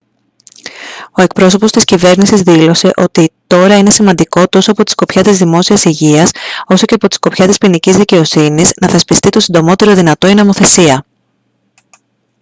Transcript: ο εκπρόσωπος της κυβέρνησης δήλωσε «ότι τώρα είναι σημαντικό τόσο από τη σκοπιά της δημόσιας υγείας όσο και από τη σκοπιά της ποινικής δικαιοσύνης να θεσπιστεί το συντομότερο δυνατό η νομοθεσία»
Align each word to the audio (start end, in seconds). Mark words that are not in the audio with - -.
ο 1.11 1.21
εκπρόσωπος 1.21 1.71
της 1.71 1.83
κυβέρνησης 1.83 2.41
δήλωσε 2.41 2.91
«ότι 2.95 3.31
τώρα 3.47 3.77
είναι 3.77 3.89
σημαντικό 3.89 4.47
τόσο 4.47 4.71
από 4.71 4.83
τη 4.83 4.91
σκοπιά 4.91 5.23
της 5.23 5.37
δημόσιας 5.37 5.83
υγείας 5.85 6.31
όσο 6.67 6.85
και 6.85 6.93
από 6.93 7.07
τη 7.07 7.15
σκοπιά 7.15 7.47
της 7.47 7.57
ποινικής 7.57 7.97
δικαιοσύνης 7.97 8.71
να 8.81 8.87
θεσπιστεί 8.89 9.29
το 9.29 9.39
συντομότερο 9.39 9.93
δυνατό 9.93 10.27
η 10.27 10.33
νομοθεσία» 10.33 11.05